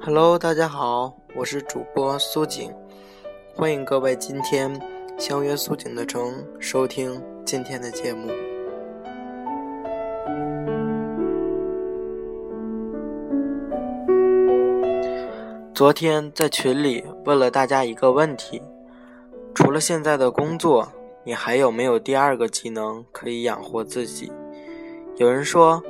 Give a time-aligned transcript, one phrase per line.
[0.00, 2.72] Hello，大家好，我是主播苏景，
[3.60, 4.70] 欢迎各位今天
[5.18, 8.30] 相约苏景的城收听今天的节目。
[15.74, 18.62] 昨天在群里问了大家一个问题：
[19.52, 20.86] 除了现在的工作，
[21.24, 24.30] 你还有没有第二个技能可以养活自己？
[25.16, 25.82] 有人说，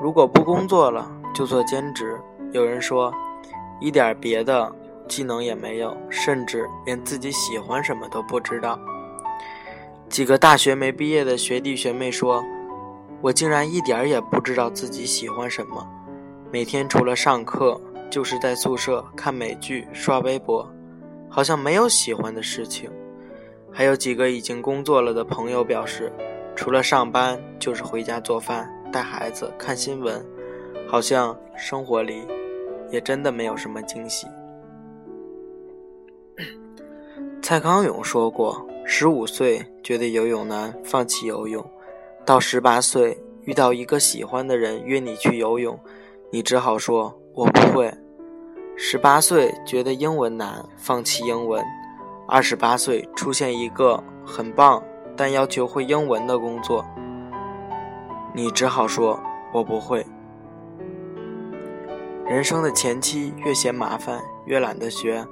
[0.00, 2.06] 如果不工作了就做兼职；
[2.52, 3.12] 有人说。
[3.78, 4.72] 一点别的
[5.08, 8.78] 技能也没有，甚至连自己喜欢什么都不知道。
[10.08, 12.44] 几个大学没毕业的学弟学妹说
[13.20, 15.86] ：“我竟然一点儿也不知道自己喜欢什么，
[16.52, 20.68] 每天除了上课就是在宿舍看美剧、刷微博，
[21.28, 22.90] 好像没有喜欢的事情。”
[23.72, 26.12] 还有几个已经工作了的朋友表示
[26.56, 30.24] ：“除了上班就是回家做饭、带孩子、看新闻，
[30.88, 32.22] 好像生活里……”
[32.88, 34.28] 也真的没有什么惊喜。
[37.48, 41.62] 蔡康永说过：“十五岁觉得游泳难，放弃游泳；
[42.24, 45.78] 到十八岁遇到一个喜欢的人约你去游泳，
[46.32, 47.88] 你只好说‘我不会’；
[48.76, 51.62] 十八岁觉得英文难，放弃英文；
[52.26, 54.82] 二十八岁出现一个很棒
[55.16, 56.84] 但要求会英文的工作，
[58.34, 59.16] 你只好说
[59.54, 60.04] ‘我不会’。”
[62.26, 65.24] 人生的前期越嫌麻烦，越懒得学，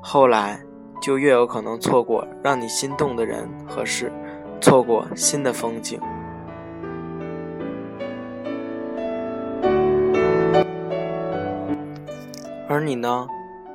[0.00, 0.64] 后来
[1.02, 4.12] 就越有可能错过让你心动的人和事，
[4.60, 6.00] 错过新的风景。
[12.68, 13.26] 而你呢？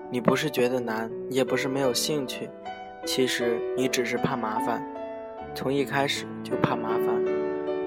[0.09, 2.49] 你不是觉得难，也不是没有兴趣，
[3.05, 4.81] 其实你只是怕麻烦，
[5.53, 7.25] 从一开始就怕麻烦，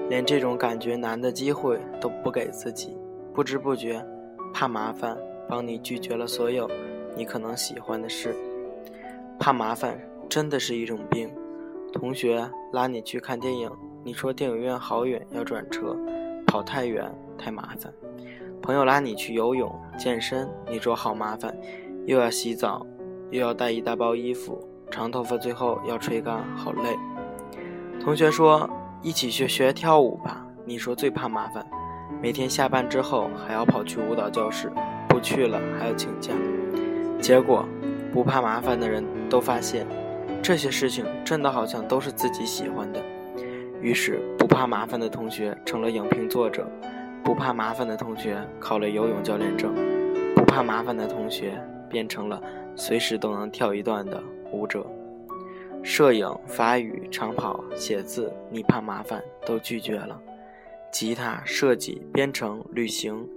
[0.07, 2.95] 连这种感觉难的机会都不给自己，
[3.33, 4.05] 不知不觉。
[4.53, 5.17] 怕麻烦，
[5.49, 6.69] 帮你拒绝了所有
[7.15, 8.35] 你可能喜欢的事。
[9.41, 11.27] 怕麻烦真的是一种病。
[11.91, 13.71] 同学拉你去看电影，
[14.03, 15.97] 你说电影院好远，要转车，
[16.45, 17.91] 跑太远太麻烦。
[18.61, 21.57] 朋友拉你去游泳、健身，你说好麻烦，
[22.05, 22.85] 又要洗澡，
[23.31, 26.95] 又要带一大包衣服，长头发最后要吹干，好累。
[27.99, 28.69] 同学说
[29.01, 31.65] 一起去学跳舞吧，你说最怕麻烦。
[32.21, 34.71] 每天下班之后还要跑去舞蹈教室，
[35.09, 36.31] 不去了还要请假。
[37.19, 37.65] 结果，
[38.11, 39.87] 不怕麻烦的人都发现，
[40.41, 43.01] 这些事情真的好像都是自己喜欢的。
[43.81, 46.69] 于是，不怕麻烦的同学成了影评作者，
[47.23, 49.73] 不怕麻烦的同学考了游泳教练证，
[50.35, 51.53] 不怕麻烦的同学
[51.89, 52.41] 变成了
[52.75, 54.85] 随时都能跳一段的舞者。
[55.81, 60.21] 摄影、法语、长跑、写字，你怕麻烦都拒绝了。
[60.91, 63.27] 吉他设计、编程、旅行，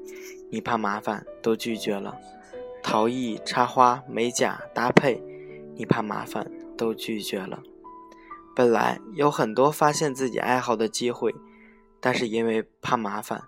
[0.51, 2.15] 你怕麻烦都拒绝了；
[2.85, 5.21] 陶艺、插花、美甲、搭配，
[5.75, 7.61] 你怕麻烦都拒绝了。
[8.55, 11.35] 本来有很多发现自己爱好的机会，
[11.99, 13.43] 但是因为怕麻烦，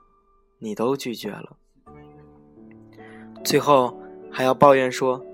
[0.59, 1.57] 你都拒绝了。
[3.45, 4.01] 最后
[4.33, 5.25] 还要抱怨说：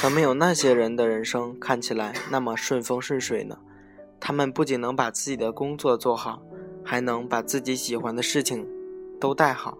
[0.00, 3.58] 怎么有那些人的人生看起来那么顺风顺水呢？
[4.18, 6.40] 他们不仅能把自己的工作做好。
[6.82, 8.66] 还能把自己喜欢的事情
[9.20, 9.76] 都带好，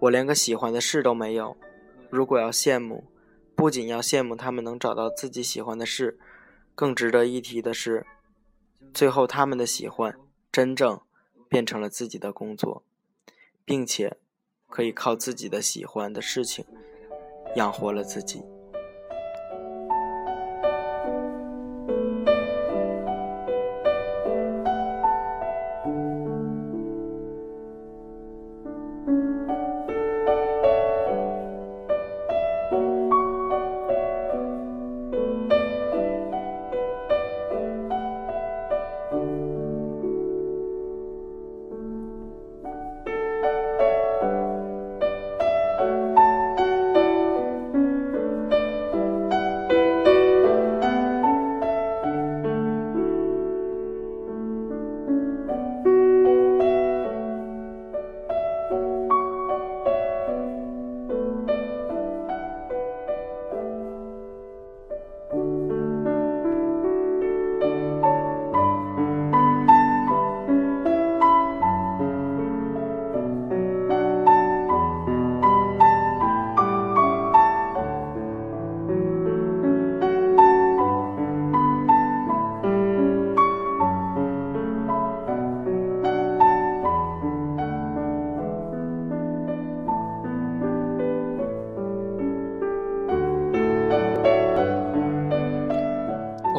[0.00, 1.54] 我连个喜欢的事都没有。
[2.12, 3.04] 如果要羡慕，
[3.56, 6.18] 不仅要羡慕他们能找到自己喜欢的事，
[6.74, 8.06] 更值得一提的是，
[8.92, 10.14] 最后他们的喜欢
[10.52, 11.00] 真正
[11.48, 12.84] 变成了自己的工作，
[13.64, 14.18] 并且
[14.68, 16.66] 可以靠自己的喜欢的事情
[17.56, 18.42] 养活了自己。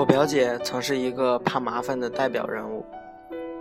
[0.03, 2.85] 我表姐曾是一个怕麻烦的代表人物，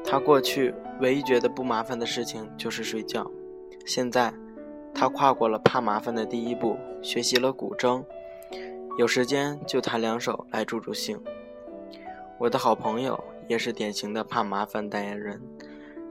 [0.04, 3.24] 她过去唯一觉得不麻烦的事情就是睡觉，
[3.86, 4.34] 现在，
[4.92, 8.02] 她跨过了怕麻烦的第一步，学习了古筝，
[8.98, 11.16] 有时间就弹两首来助助兴。
[12.40, 15.40] 我的好朋友也是典型的怕麻烦代言人，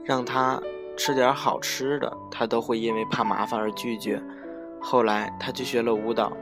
[0.02, 0.58] 让他
[0.96, 4.18] 吃点好吃的，他都会因为怕麻烦而拒绝。
[4.80, 6.32] 后来他去学了舞蹈，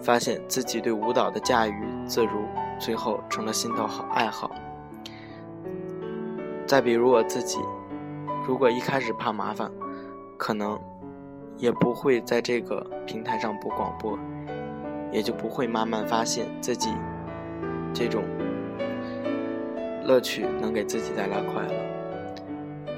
[0.00, 2.44] 发现自己对舞蹈的驾驭自如。
[2.80, 4.50] 最后成了心头好爱好。
[6.66, 7.58] 再比如我自己，
[8.46, 9.70] 如果一开始怕麻烦，
[10.38, 10.80] 可能
[11.56, 14.18] 也不会在这个平台上播广播，
[15.12, 16.90] 也就不会慢慢发现自己
[17.92, 18.24] 这种
[20.04, 21.74] 乐趣能给自己带来快乐。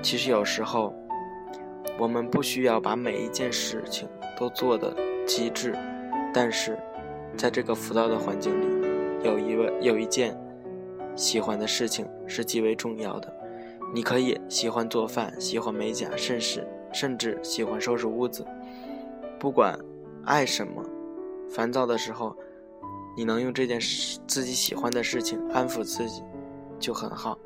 [0.03, 0.95] 其实有时候，
[1.99, 4.09] 我们不需要把每一件事情
[4.39, 4.95] 都做的
[5.27, 5.75] 极致，
[6.33, 6.79] 但是
[7.37, 8.72] 在这个浮躁的环境里。
[9.23, 10.37] 有一位有一件
[11.15, 13.33] 喜欢的事情是极为重要的，
[13.95, 18.45] 你可以喜欢做饭，喜欢美甲，甚至甚至喜欢收拾屋子。
[19.39, 19.79] 不管
[20.25, 20.83] 爱什么，
[21.49, 22.37] 烦躁的时候，
[23.17, 26.23] 你能用这件事自己喜欢的事情安抚自己，
[26.79, 27.39] 就很好。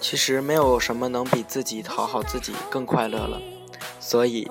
[0.00, 3.40] 其实没有什么能比自己讨好自己更快乐了，
[4.00, 4.48] 所以，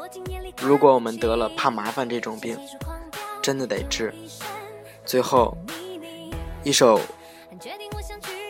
[0.61, 2.57] 如果我们得了怕麻烦这种病，
[3.41, 4.13] 真的得治。
[5.05, 5.57] 最后，
[6.63, 6.99] 一首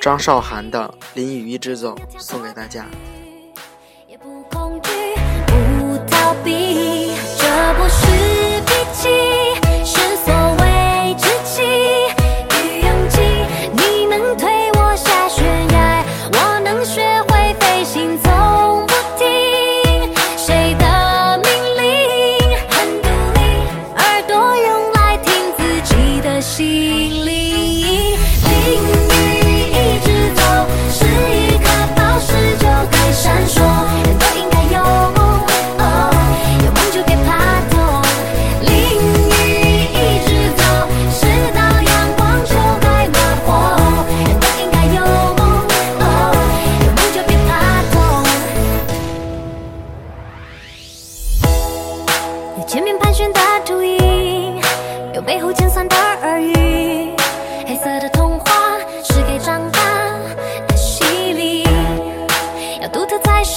[0.01, 2.88] 张韶涵的《淋雨一直走》送给大家。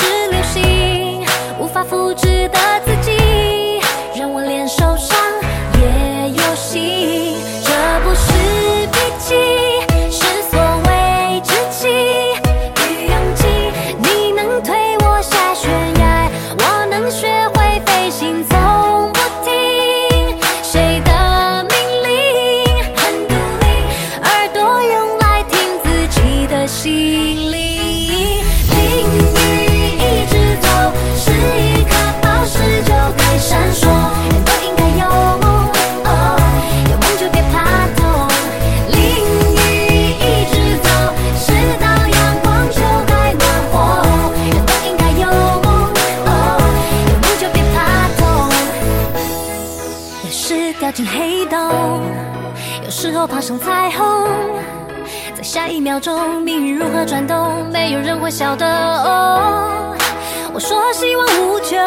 [0.01, 1.23] 是流星
[1.59, 2.30] 无法复制
[53.21, 54.31] 我爬上彩虹，
[55.37, 58.67] 在下一秒钟，命运如何转动，没有人会晓得。
[58.67, 59.95] 哦
[60.55, 61.79] 我说希望无穷，